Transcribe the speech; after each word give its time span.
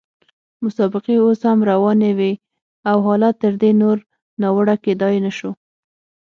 مسابقې 0.63 1.15
اوس 1.25 1.39
هم 1.47 1.59
روانې 1.71 2.11
وې 2.17 2.33
او 2.89 2.97
حالت 3.07 3.35
تر 3.43 3.53
دې 3.61 3.71
نور 3.81 3.97
ناوړه 4.41 4.75
کېدای 4.85 5.15
نه 5.25 5.31
شو. 5.37 5.51